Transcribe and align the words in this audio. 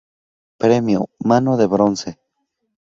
Premio 0.61 0.99
¨Mano 1.29 1.57
de 1.59 1.67
Bronce¨. 1.73 2.11